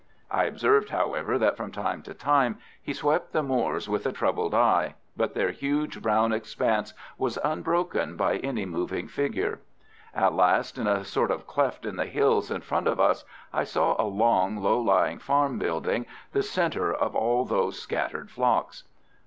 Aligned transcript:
I 0.31 0.45
observed, 0.45 0.89
however, 0.89 1.37
that 1.37 1.55
from 1.55 1.71
time 1.71 2.01
to 2.01 2.15
time 2.15 2.57
he 2.81 2.91
swept 2.91 3.33
the 3.33 3.43
moors 3.43 3.87
with 3.87 4.03
a 4.07 4.11
troubled 4.11 4.55
eye, 4.55 4.95
but 5.15 5.35
their 5.35 5.51
huge 5.51 6.01
brown 6.01 6.31
expanse 6.33 6.95
was 7.19 7.37
unbroken 7.43 8.17
by 8.17 8.37
any 8.37 8.65
moving 8.65 9.07
figure. 9.07 9.59
At 10.15 10.33
last 10.33 10.79
in 10.79 10.87
a 10.87 11.03
sort 11.05 11.29
of 11.29 11.45
cleft 11.45 11.85
in 11.85 11.97
the 11.97 12.05
hills 12.07 12.49
in 12.49 12.61
front 12.61 12.87
of 12.87 12.99
us 12.99 13.25
I 13.53 13.63
saw 13.63 13.95
a 13.99 14.07
long, 14.09 14.57
low 14.63 14.79
lying 14.81 15.19
farm 15.19 15.59
building, 15.59 16.07
the 16.31 16.41
centre 16.41 16.91
of 16.91 17.15
all 17.15 17.45
those 17.45 17.79
scattered 17.79 18.31
flocks. 18.31 18.85